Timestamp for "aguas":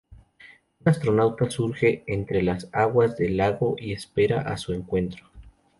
2.73-3.15